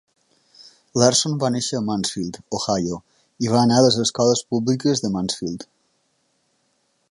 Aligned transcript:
Larson 0.99 1.35
va 1.43 1.51
néixer 1.55 1.77
a 1.79 1.81
Mansfield, 1.89 2.39
Ohio, 2.59 2.97
i 3.47 3.53
va 3.57 3.61
anar 3.67 3.79
a 3.81 3.85
les 3.89 4.01
escoles 4.07 4.43
públiques 4.55 5.05
de 5.07 5.15
Mansfield. 5.19 5.69